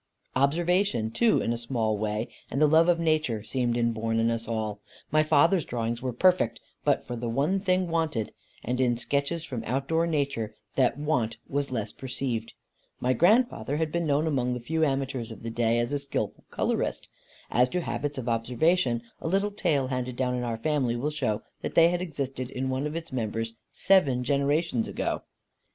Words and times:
Observation 0.35 1.11
too, 1.11 1.39
in 1.43 1.53
a 1.53 1.57
small 1.57 1.95
way, 1.95 2.27
and 2.49 2.59
the 2.59 2.65
love 2.67 2.89
of 2.89 2.99
nature 2.99 3.43
seemed 3.43 3.77
inborn 3.77 4.17
in 4.19 4.31
us 4.31 4.47
all. 4.47 4.79
My 5.11 5.21
father's 5.21 5.63
drawings 5.63 6.01
were 6.01 6.11
perfect, 6.11 6.59
but 6.83 7.05
for 7.05 7.15
the 7.15 7.29
one 7.29 7.59
thing 7.59 7.87
wanted; 7.87 8.33
and 8.63 8.81
in 8.81 8.97
sketches 8.97 9.43
from 9.43 9.63
outdoor 9.63 10.07
nature 10.07 10.55
that 10.73 10.97
want 10.97 11.37
was 11.47 11.71
less 11.71 11.91
perceived. 11.91 12.53
My 12.99 13.13
grandfather 13.13 13.77
had 13.77 13.91
been 13.91 14.07
known 14.07 14.25
among 14.25 14.55
the 14.55 14.59
few 14.59 14.83
amateurs 14.83 15.29
of 15.29 15.43
the 15.43 15.51
day 15.51 15.77
as 15.77 15.93
a 15.93 15.99
skilful 15.99 16.45
colourist. 16.49 17.07
As 17.51 17.69
to 17.69 17.81
habits 17.81 18.17
of 18.17 18.27
observation, 18.27 19.03
a 19.21 19.27
little 19.27 19.51
tale 19.51 19.89
handed 19.89 20.15
down 20.15 20.33
in 20.33 20.41
our 20.43 20.57
family 20.57 20.95
will 20.95 21.11
show 21.11 21.43
that 21.61 21.75
they 21.75 21.89
had 21.89 22.01
existed 22.01 22.49
in 22.49 22.71
one 22.71 22.87
of 22.87 22.95
its 22.95 23.11
members 23.11 23.53
seven 23.71 24.23
generations 24.23 24.87
ago. 24.87 25.21